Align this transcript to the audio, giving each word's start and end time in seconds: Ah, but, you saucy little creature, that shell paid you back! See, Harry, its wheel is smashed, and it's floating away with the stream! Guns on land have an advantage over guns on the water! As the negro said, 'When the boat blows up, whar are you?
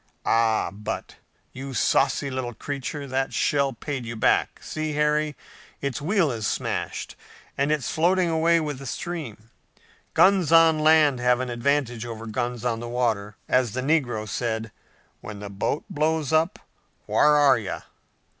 Ah, 0.25 0.71
but, 0.73 1.17
you 1.53 1.75
saucy 1.75 2.31
little 2.31 2.55
creature, 2.55 3.05
that 3.05 3.33
shell 3.35 3.71
paid 3.71 4.03
you 4.03 4.15
back! 4.15 4.59
See, 4.63 4.93
Harry, 4.93 5.35
its 5.79 6.01
wheel 6.01 6.31
is 6.31 6.47
smashed, 6.47 7.15
and 7.55 7.71
it's 7.71 7.91
floating 7.91 8.27
away 8.27 8.59
with 8.59 8.79
the 8.79 8.87
stream! 8.87 9.51
Guns 10.15 10.51
on 10.51 10.79
land 10.79 11.19
have 11.19 11.39
an 11.39 11.51
advantage 11.51 12.03
over 12.03 12.25
guns 12.25 12.65
on 12.65 12.79
the 12.79 12.89
water! 12.89 13.35
As 13.47 13.73
the 13.73 13.81
negro 13.81 14.27
said, 14.27 14.71
'When 15.19 15.39
the 15.39 15.51
boat 15.51 15.83
blows 15.87 16.33
up, 16.33 16.57
whar 17.05 17.35
are 17.35 17.59
you? 17.59 17.81